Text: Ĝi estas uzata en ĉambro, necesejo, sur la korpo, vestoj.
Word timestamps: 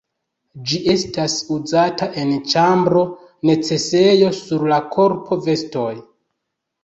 Ĝi 0.69 0.77
estas 0.93 1.33
uzata 1.55 2.07
en 2.21 2.31
ĉambro, 2.53 3.03
necesejo, 3.49 4.31
sur 4.39 4.65
la 4.71 4.79
korpo, 4.95 5.39
vestoj. 5.49 5.93